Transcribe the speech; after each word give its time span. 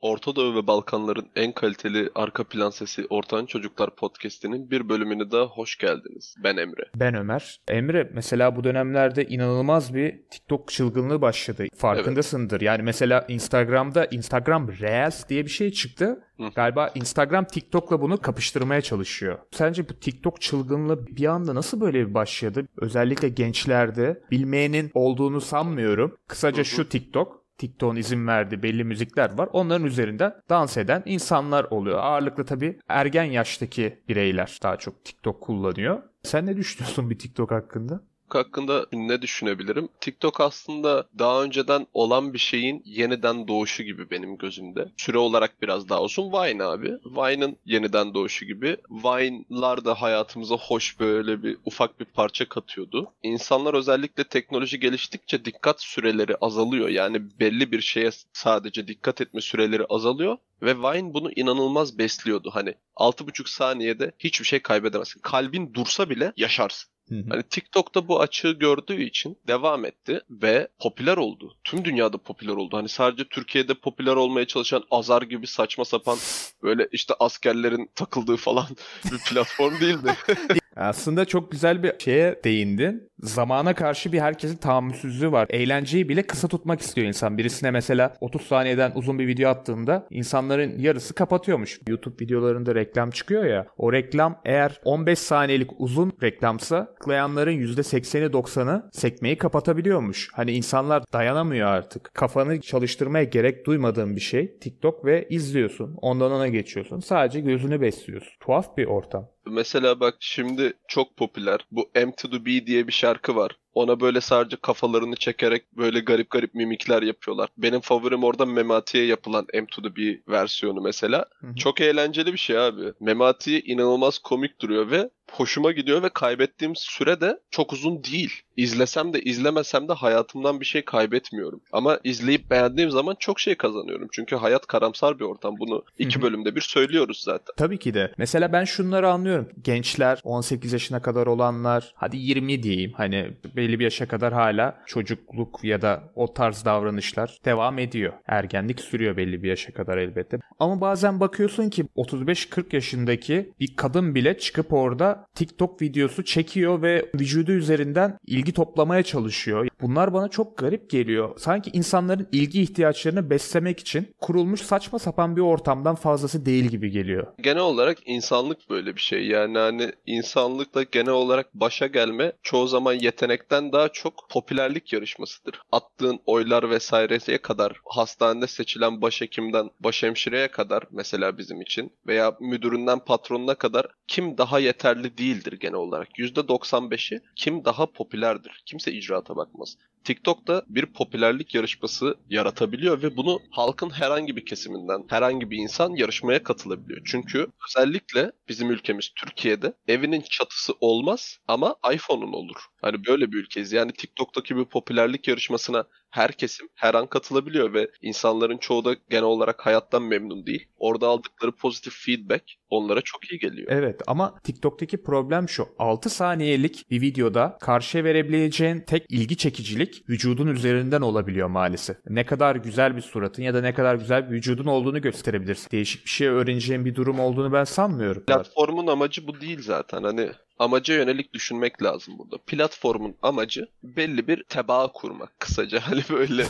Orta 0.00 0.36
Doğu 0.36 0.54
ve 0.54 0.66
Balkanların 0.66 1.26
en 1.36 1.52
kaliteli 1.52 2.10
arka 2.14 2.44
plan 2.44 2.70
sesi 2.70 3.06
Ortan 3.10 3.46
Çocuklar 3.46 3.96
Podcast'inin 3.96 4.70
bir 4.70 4.88
bölümüne 4.88 5.30
daha 5.30 5.44
hoş 5.44 5.78
geldiniz. 5.78 6.34
Ben 6.44 6.56
Emre. 6.56 6.82
Ben 6.94 7.14
Ömer. 7.14 7.60
Emre 7.68 8.10
mesela 8.14 8.56
bu 8.56 8.64
dönemlerde 8.64 9.24
inanılmaz 9.24 9.94
bir 9.94 10.20
TikTok 10.30 10.68
çılgınlığı 10.68 11.22
başladı. 11.22 11.66
Farkındasındır. 11.76 12.56
Evet. 12.56 12.62
Yani 12.62 12.82
mesela 12.82 13.24
Instagram'da 13.28 14.04
Instagram 14.04 14.68
Reels 14.68 15.28
diye 15.28 15.44
bir 15.44 15.50
şey 15.50 15.72
çıktı. 15.72 16.24
Hı. 16.36 16.48
Galiba 16.54 16.90
Instagram 16.94 17.44
TikTok'la 17.44 18.00
bunu 18.00 18.20
kapıştırmaya 18.20 18.80
çalışıyor. 18.80 19.38
Sence 19.50 19.88
bu 19.88 19.94
TikTok 19.94 20.40
çılgınlığı 20.40 21.06
bir 21.06 21.26
anda 21.26 21.54
nasıl 21.54 21.80
böyle 21.80 22.08
bir 22.08 22.14
başladı? 22.14 22.66
Özellikle 22.76 23.28
gençlerde 23.28 24.22
bilmeyenin 24.30 24.90
olduğunu 24.94 25.40
sanmıyorum. 25.40 26.16
Kısaca 26.28 26.64
şu 26.64 26.88
TikTok 26.88 27.47
TikTok'un 27.58 27.96
izin 27.96 28.26
verdiği 28.26 28.62
belli 28.62 28.84
müzikler 28.84 29.38
var. 29.38 29.48
Onların 29.52 29.86
üzerinde 29.86 30.36
dans 30.48 30.76
eden 30.76 31.02
insanlar 31.06 31.64
oluyor. 31.64 31.98
Ağırlıklı 31.98 32.44
tabii 32.44 32.78
ergen 32.88 33.24
yaştaki 33.24 34.02
bireyler 34.08 34.58
daha 34.62 34.76
çok 34.76 35.04
TikTok 35.04 35.40
kullanıyor. 35.40 36.02
Sen 36.22 36.46
ne 36.46 36.56
düşünüyorsun 36.56 37.10
bir 37.10 37.18
TikTok 37.18 37.50
hakkında? 37.50 38.00
Hakkında 38.34 38.86
ne 38.92 39.22
düşünebilirim? 39.22 39.88
TikTok 40.00 40.40
aslında 40.40 41.08
daha 41.18 41.42
önceden 41.42 41.86
olan 41.94 42.32
bir 42.34 42.38
şeyin 42.38 42.82
yeniden 42.84 43.48
doğuşu 43.48 43.82
gibi 43.82 44.10
benim 44.10 44.38
gözümde. 44.38 44.88
Süre 44.96 45.18
olarak 45.18 45.62
biraz 45.62 45.88
daha 45.88 46.02
uzun. 46.02 46.32
Vine 46.32 46.64
abi. 46.64 46.88
Vine'ın 47.04 47.56
yeniden 47.64 48.14
doğuşu 48.14 48.44
gibi. 48.44 48.76
Vine'lar 48.90 49.84
da 49.84 50.02
hayatımıza 50.02 50.56
hoş 50.56 51.00
böyle 51.00 51.42
bir 51.42 51.56
ufak 51.64 52.00
bir 52.00 52.04
parça 52.04 52.48
katıyordu. 52.48 53.12
İnsanlar 53.22 53.74
özellikle 53.74 54.24
teknoloji 54.24 54.80
geliştikçe 54.80 55.44
dikkat 55.44 55.82
süreleri 55.82 56.36
azalıyor. 56.36 56.88
Yani 56.88 57.38
belli 57.40 57.72
bir 57.72 57.80
şeye 57.80 58.10
sadece 58.32 58.88
dikkat 58.88 59.20
etme 59.20 59.40
süreleri 59.40 59.84
azalıyor. 59.84 60.36
Ve 60.62 60.76
Vine 60.76 61.14
bunu 61.14 61.32
inanılmaz 61.32 61.98
besliyordu. 61.98 62.50
Hani 62.52 62.74
6,5 62.96 63.50
saniyede 63.50 64.12
hiçbir 64.18 64.46
şey 64.46 64.60
kaybedemezsin. 64.60 65.20
Kalbin 65.20 65.74
dursa 65.74 66.10
bile 66.10 66.32
yaşarsın. 66.36 66.90
Hani 67.10 67.42
TikTok'ta 67.42 68.08
bu 68.08 68.20
açığı 68.20 68.50
gördüğü 68.50 69.02
için 69.02 69.38
devam 69.48 69.84
etti 69.84 70.20
ve 70.30 70.68
popüler 70.78 71.16
oldu. 71.16 71.56
Tüm 71.64 71.84
dünyada 71.84 72.18
popüler 72.18 72.52
oldu. 72.52 72.76
Hani 72.76 72.88
sadece 72.88 73.24
Türkiye'de 73.24 73.74
popüler 73.74 74.16
olmaya 74.16 74.46
çalışan 74.46 74.84
Azar 74.90 75.22
gibi 75.22 75.46
saçma 75.46 75.84
sapan 75.84 76.18
böyle 76.62 76.88
işte 76.92 77.14
askerlerin 77.20 77.90
takıldığı 77.94 78.36
falan 78.36 78.66
bir 79.12 79.18
platform 79.18 79.80
değildi. 79.80 80.16
Aslında 80.78 81.24
çok 81.24 81.52
güzel 81.52 81.82
bir 81.82 81.92
şeye 81.98 82.40
değindin. 82.44 83.08
Zamana 83.20 83.74
karşı 83.74 84.12
bir 84.12 84.20
herkesin 84.20 84.56
tahammülsüzlüğü 84.56 85.32
var. 85.32 85.46
Eğlenceyi 85.50 86.08
bile 86.08 86.22
kısa 86.22 86.48
tutmak 86.48 86.80
istiyor 86.80 87.06
insan. 87.06 87.38
Birisine 87.38 87.70
mesela 87.70 88.14
30 88.20 88.42
saniyeden 88.42 88.92
uzun 88.94 89.18
bir 89.18 89.26
video 89.26 89.50
attığında 89.50 90.06
insanların 90.10 90.78
yarısı 90.78 91.14
kapatıyormuş. 91.14 91.80
YouTube 91.88 92.24
videolarında 92.24 92.74
reklam 92.74 93.10
çıkıyor 93.10 93.44
ya. 93.44 93.66
O 93.78 93.92
reklam 93.92 94.40
eğer 94.44 94.80
15 94.84 95.18
saniyelik 95.18 95.70
uzun 95.78 96.12
reklamsa 96.22 96.94
tıklayanların 96.98 97.52
%80'i 97.52 98.26
90'ı 98.32 98.90
sekmeyi 98.92 99.38
kapatabiliyormuş. 99.38 100.28
Hani 100.32 100.52
insanlar 100.52 101.02
dayanamıyor 101.12 101.68
artık. 101.68 102.10
Kafanı 102.14 102.60
çalıştırmaya 102.60 103.24
gerek 103.24 103.66
duymadığın 103.66 104.16
bir 104.16 104.20
şey 104.20 104.58
TikTok 104.58 105.04
ve 105.04 105.26
izliyorsun. 105.30 105.94
Ondan 106.02 106.32
ona 106.32 106.48
geçiyorsun. 106.48 107.00
Sadece 107.00 107.40
gözünü 107.40 107.80
besliyorsun. 107.80 108.32
Tuhaf 108.40 108.76
bir 108.76 108.86
ortam. 108.86 109.28
Mesela 109.46 110.00
bak 110.00 110.14
şimdi 110.20 110.72
çok 110.88 111.16
popüler. 111.16 111.66
Bu 111.70 111.90
M 111.94 112.12
to 112.14 112.30
the 112.30 112.46
B 112.46 112.66
diye 112.66 112.86
bir 112.86 112.92
şarkı 112.92 113.36
var. 113.36 113.56
Ona 113.74 114.00
böyle 114.00 114.20
sadece 114.20 114.56
kafalarını 114.56 115.16
çekerek 115.16 115.76
böyle 115.76 116.00
garip 116.00 116.30
garip 116.30 116.54
mimikler 116.54 117.02
yapıyorlar. 117.02 117.48
Benim 117.56 117.80
favorim 117.80 118.24
orada 118.24 118.46
Memati'ye 118.46 119.06
yapılan 119.06 119.46
M 119.54 119.66
to 119.66 119.82
the 119.82 119.96
B 119.96 120.20
versiyonu 120.28 120.80
mesela. 120.80 121.24
Hı 121.40 121.46
hı. 121.46 121.54
Çok 121.54 121.80
eğlenceli 121.80 122.32
bir 122.32 122.38
şey 122.38 122.58
abi. 122.58 122.92
Memati 123.00 123.60
inanılmaz 123.60 124.18
komik 124.18 124.60
duruyor 124.60 124.90
ve 124.90 125.10
hoşuma 125.32 125.72
gidiyor 125.72 126.02
ve 126.02 126.08
kaybettiğim 126.08 126.76
süre 126.76 127.20
de 127.20 127.40
çok 127.50 127.72
uzun 127.72 128.04
değil. 128.04 128.32
İzlesem 128.56 129.12
de 129.12 129.20
izlemesem 129.20 129.88
de 129.88 129.92
hayatımdan 129.92 130.60
bir 130.60 130.64
şey 130.64 130.84
kaybetmiyorum. 130.84 131.60
Ama 131.72 132.00
izleyip 132.04 132.50
beğendiğim 132.50 132.90
zaman 132.90 133.16
çok 133.18 133.40
şey 133.40 133.54
kazanıyorum. 133.54 134.08
Çünkü 134.12 134.36
hayat 134.36 134.66
karamsar 134.66 135.18
bir 135.18 135.24
ortam. 135.24 135.54
Bunu 135.58 135.84
iki 135.98 136.22
bölümde 136.22 136.56
bir 136.56 136.60
söylüyoruz 136.60 137.22
zaten. 137.24 137.54
Tabii 137.56 137.78
ki 137.78 137.94
de. 137.94 138.12
Mesela 138.18 138.52
ben 138.52 138.64
şunları 138.64 139.10
anlıyorum. 139.10 139.48
Gençler 139.62 140.20
18 140.24 140.72
yaşına 140.72 141.02
kadar 141.02 141.26
olanlar 141.26 141.92
hadi 141.96 142.16
20 142.16 142.62
diyeyim 142.62 142.92
hani 142.96 143.30
belli 143.56 143.78
bir 143.78 143.84
yaşa 143.84 144.08
kadar 144.08 144.32
hala 144.32 144.82
çocukluk 144.86 145.64
ya 145.64 145.82
da 145.82 146.02
o 146.14 146.34
tarz 146.34 146.64
davranışlar 146.64 147.38
devam 147.44 147.78
ediyor. 147.78 148.12
Ergenlik 148.26 148.80
sürüyor 148.80 149.16
belli 149.16 149.42
bir 149.42 149.48
yaşa 149.48 149.72
kadar 149.72 149.98
elbette. 149.98 150.38
Ama 150.58 150.80
bazen 150.80 151.20
bakıyorsun 151.20 151.70
ki 151.70 151.84
35-40 151.96 152.74
yaşındaki 152.74 153.52
bir 153.60 153.76
kadın 153.76 154.14
bile 154.14 154.38
çıkıp 154.38 154.72
orada 154.72 155.17
TikTok 155.34 155.82
videosu 155.82 156.24
çekiyor 156.24 156.82
ve 156.82 157.10
vücudu 157.14 157.52
üzerinden 157.52 158.18
ilgi 158.26 158.52
toplamaya 158.52 159.02
çalışıyor. 159.02 159.67
Bunlar 159.80 160.12
bana 160.12 160.28
çok 160.28 160.58
garip 160.58 160.90
geliyor. 160.90 161.38
Sanki 161.38 161.70
insanların 161.72 162.28
ilgi 162.32 162.62
ihtiyaçlarını 162.62 163.30
beslemek 163.30 163.80
için 163.80 164.14
kurulmuş 164.20 164.60
saçma 164.60 164.98
sapan 164.98 165.36
bir 165.36 165.40
ortamdan 165.40 165.94
fazlası 165.94 166.46
değil 166.46 166.64
gibi 166.64 166.90
geliyor. 166.90 167.26
Genel 167.42 167.62
olarak 167.62 167.98
insanlık 168.06 168.70
böyle 168.70 168.96
bir 168.96 169.00
şey. 169.00 169.26
Yani 169.26 169.58
hani 169.58 169.92
insanlıkla 170.06 170.82
genel 170.82 171.12
olarak 171.12 171.54
başa 171.54 171.86
gelme 171.86 172.32
çoğu 172.42 172.66
zaman 172.66 172.92
yetenekten 172.92 173.72
daha 173.72 173.88
çok 173.88 174.28
popülerlik 174.30 174.92
yarışmasıdır. 174.92 175.60
Attığın 175.72 176.20
oylar 176.26 176.70
vesaireye 176.70 177.38
kadar 177.38 177.72
hastanede 177.84 178.46
seçilen 178.46 179.02
başhekimden 179.02 179.70
başhemşireye 179.80 180.48
kadar 180.48 180.82
mesela 180.90 181.38
bizim 181.38 181.60
için 181.60 181.92
veya 182.06 182.36
müdüründen 182.40 182.98
patronuna 182.98 183.54
kadar 183.54 183.86
kim 184.08 184.38
daha 184.38 184.58
yeterli 184.58 185.18
değildir 185.18 185.52
genel 185.60 185.74
olarak. 185.74 186.08
%95'i 186.18 187.20
kim 187.36 187.64
daha 187.64 187.86
popülerdir. 187.86 188.62
Kimse 188.66 188.92
icraata 188.92 189.36
bakmaz. 189.36 189.67
models 189.68 189.76
TikTok'ta 190.08 190.62
bir 190.68 190.86
popülerlik 190.86 191.54
yarışması 191.54 192.14
yaratabiliyor 192.30 193.02
ve 193.02 193.16
bunu 193.16 193.40
halkın 193.50 193.90
herhangi 193.90 194.36
bir 194.36 194.46
kesiminden 194.46 195.04
herhangi 195.08 195.50
bir 195.50 195.56
insan 195.56 195.94
yarışmaya 195.94 196.42
katılabiliyor. 196.42 197.00
Çünkü 197.04 197.46
özellikle 197.68 198.32
bizim 198.48 198.70
ülkemiz 198.70 199.08
Türkiye'de 199.16 199.72
evinin 199.88 200.20
çatısı 200.20 200.72
olmaz 200.80 201.38
ama 201.48 201.76
iPhone'un 201.94 202.32
olur. 202.32 202.56
Hani 202.82 203.06
böyle 203.06 203.32
bir 203.32 203.36
ülkeyiz. 203.36 203.72
Yani 203.72 203.92
TikTok'taki 203.92 204.56
bir 204.56 204.64
popülerlik 204.64 205.28
yarışmasına 205.28 205.84
her 206.10 206.32
kesim 206.32 206.68
her 206.74 206.94
an 206.94 207.06
katılabiliyor 207.06 207.74
ve 207.74 207.90
insanların 208.02 208.58
çoğu 208.58 208.84
da 208.84 208.96
genel 209.10 209.24
olarak 209.24 209.66
hayattan 209.66 210.02
memnun 210.02 210.46
değil. 210.46 210.68
Orada 210.76 211.08
aldıkları 211.08 211.52
pozitif 211.52 211.94
feedback 212.06 212.44
onlara 212.70 213.00
çok 213.00 213.32
iyi 213.32 213.38
geliyor. 213.38 213.68
Evet 213.70 214.00
ama 214.06 214.34
TikTok'taki 214.44 215.02
problem 215.02 215.48
şu. 215.48 215.68
6 215.78 216.10
saniyelik 216.10 216.90
bir 216.90 217.00
videoda 217.00 217.58
karşıya 217.60 218.04
verebileceğin 218.04 218.80
tek 218.80 219.04
ilgi 219.08 219.36
çekicilik 219.36 219.97
vücudun 220.08 220.46
üzerinden 220.46 221.00
olabiliyor 221.00 221.48
maalesef. 221.48 221.96
Ne 222.08 222.26
kadar 222.26 222.56
güzel 222.56 222.96
bir 222.96 223.00
suratın 223.00 223.42
ya 223.42 223.54
da 223.54 223.60
ne 223.60 223.74
kadar 223.74 223.94
güzel 223.94 224.30
bir 224.30 224.36
vücudun 224.36 224.66
olduğunu 224.66 225.00
gösterebilirsin. 225.00 225.70
Değişik 225.70 226.04
bir 226.04 226.10
şey 226.10 226.28
öğreneceğin 226.28 226.84
bir 226.84 226.94
durum 226.94 227.20
olduğunu 227.20 227.52
ben 227.52 227.64
sanmıyorum. 227.64 228.24
Platformun 228.24 228.86
amacı 228.86 229.26
bu 229.26 229.40
değil 229.40 229.62
zaten. 229.62 230.02
Hani 230.02 230.30
amaca 230.58 230.94
yönelik 230.94 231.34
düşünmek 231.34 231.82
lazım 231.82 232.18
burada. 232.18 232.36
Platformun 232.46 233.14
amacı 233.22 233.68
belli 233.82 234.28
bir 234.28 234.44
tebaa 234.44 234.92
kurmak 234.92 235.40
kısaca. 235.40 235.78
Hani 235.88 236.02
böyle 236.10 236.44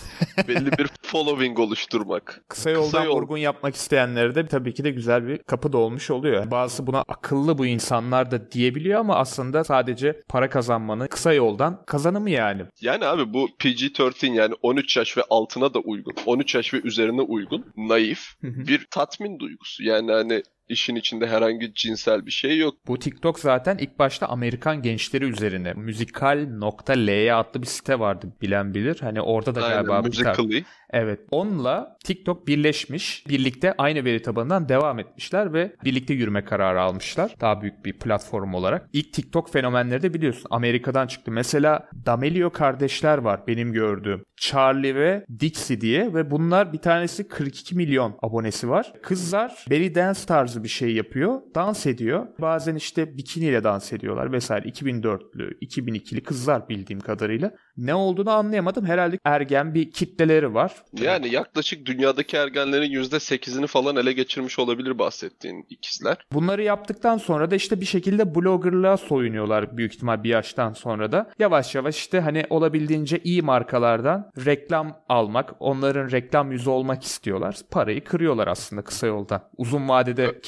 belli 0.49 0.73
bir 0.79 0.87
following 1.03 1.59
oluşturmak. 1.59 2.41
Kısa 2.49 2.71
yoldan 2.71 2.85
Kısa 2.91 3.05
yol... 3.05 3.17
vurgun 3.17 3.37
yapmak 3.37 3.75
isteyenlere 3.75 4.35
de 4.35 4.47
tabii 4.47 4.75
ki 4.75 4.85
de 4.85 4.91
güzel 4.91 5.27
bir 5.27 5.39
kapı 5.39 5.73
dolmuş 5.73 6.11
oluyor. 6.11 6.51
Bazısı 6.51 6.87
buna 6.87 7.05
akıllı 7.09 7.59
bu 7.59 7.67
insanlar 7.67 8.31
da 8.31 8.51
diyebiliyor 8.51 9.01
ama 9.01 9.17
aslında 9.17 9.65
sadece 9.65 10.23
para 10.29 10.51
kazanmanın 10.51 11.07
kısa 11.07 11.33
yoldan 11.33 11.85
kazanımı 11.87 12.31
yani. 12.31 12.63
Yani 12.81 13.07
abi 13.07 13.35
bu 13.35 13.49
PG-13 13.59 14.33
yani 14.33 14.55
13 14.63 14.97
yaş 14.97 15.17
ve 15.17 15.23
altına 15.31 15.75
da 15.75 15.79
uygun. 15.79 16.15
13 16.27 16.55
yaş 16.55 16.75
ve 16.75 16.81
üzerine 16.81 17.21
uygun. 17.21 17.67
Naif 17.77 18.35
bir 18.43 18.87
tatmin 18.91 19.39
duygusu. 19.39 19.85
Yani 19.85 20.13
hani 20.13 20.43
işin 20.69 20.97
içinde 20.97 21.27
herhangi 21.27 21.75
cinsel 21.75 22.27
bir 22.27 22.31
şey 22.31 22.59
yok. 22.59 22.75
Bu 22.87 22.99
TikTok 22.99 23.41
zaten 23.41 23.79
ilk 23.79 23.99
başta 23.99 24.27
Amerikan 24.27 24.83
gençleri 24.83 25.25
üzerine 25.25 25.73
müzikal.ly 25.73 27.33
adlı 27.33 27.63
bir 27.63 27.67
site 27.67 27.99
vardı 27.99 28.33
bilen 28.43 28.75
bilir. 28.75 28.99
Hani 29.01 29.21
orada 29.21 29.55
da 29.55 29.63
Aynen, 29.65 29.77
galiba 29.85 30.03
Musical.ly. 30.03 30.65
Evet. 30.91 31.21
Onunla 31.31 31.97
TikTok 32.05 32.47
birleşmiş. 32.47 33.25
Birlikte 33.29 33.75
aynı 33.79 34.05
veri 34.05 34.23
tabanından 34.23 34.69
devam 34.69 34.99
etmişler 34.99 35.53
ve 35.53 35.77
birlikte 35.85 36.15
yürüme 36.15 36.45
kararı 36.45 36.81
almışlar. 36.81 37.35
Daha 37.41 37.63
büyük 37.63 37.85
bir 37.85 37.99
platform 37.99 38.55
olarak. 38.55 38.89
İlk 38.93 39.13
TikTok 39.13 39.53
fenomenleri 39.53 40.03
de 40.03 40.15
biliyorsun 40.15 40.47
Amerika'dan 40.51 41.07
çıktı. 41.07 41.31
Mesela 41.31 41.89
D'Amelio 42.07 42.51
kardeşler 42.51 43.19
var 43.19 43.47
benim 43.47 43.73
gördüğüm. 43.73 44.25
Charlie 44.37 44.95
ve 44.95 45.25
Dixie 45.41 45.81
diye 45.81 46.15
ve 46.15 46.31
bunlar 46.31 46.73
bir 46.73 46.79
tanesi 46.79 47.29
42 47.29 47.77
milyon 47.77 48.19
abonesi 48.23 48.69
var. 48.69 48.93
Kızlar 49.03 49.65
belly 49.71 49.95
dance 49.95 50.21
tarzı 50.27 50.58
bir 50.65 50.69
şey 50.69 50.95
yapıyor. 50.95 51.41
Dans 51.55 51.87
ediyor. 51.87 52.27
Bazen 52.41 52.75
işte 52.75 53.17
bikiniyle 53.17 53.65
dans 53.65 53.93
ediyorlar 53.93 54.33
vesaire. 54.33 54.69
2004'lü, 54.69 55.59
2002'li 55.59 56.23
kızlar 56.23 56.69
bildiğim 56.69 57.01
kadarıyla. 57.01 57.53
Ne 57.77 57.95
olduğunu 57.95 58.31
anlayamadım. 58.31 58.87
Herhalde 58.87 59.19
ergen 59.25 59.75
bir 59.75 59.91
kitleleri 59.91 60.55
var 60.55 60.73
Yani 60.93 61.35
yaklaşık 61.35 61.87
dünyadaki 61.87 62.37
ergenlerin 62.37 62.93
%8'ini 62.93 63.67
falan 63.67 63.97
ele 63.97 64.13
geçirmiş 64.13 64.59
olabilir 64.59 64.99
bahsettiğin 64.99 65.67
ikizler. 65.71 66.17
Bunları 66.33 66.63
yaptıktan 66.63 67.19
sonra 67.19 67.51
da 67.51 67.55
işte 67.57 67.81
bir 67.81 67.87
şekilde 67.87 68.35
bloggerlığa 68.35 68.97
soyunuyorlar 68.97 69.77
büyük 69.77 69.95
ihtimal 69.95 70.25
bir 70.25 70.29
yaştan 70.29 70.73
sonra 70.73 71.13
da. 71.13 71.31
Yavaş 71.39 71.75
yavaş 71.75 71.97
işte 71.97 72.21
hani 72.21 72.45
olabildiğince 72.51 73.19
iyi 73.25 73.43
markalardan 73.43 74.31
reklam 74.45 74.97
almak, 75.09 75.55
onların 75.61 76.11
reklam 76.11 76.53
yüzü 76.53 76.71
olmak 76.71 77.03
istiyorlar. 77.03 77.57
Parayı 77.71 78.05
kırıyorlar 78.05 78.47
aslında 78.47 78.83
kısa 78.83 79.07
yoldan. 79.07 79.43
Uzun 79.57 79.89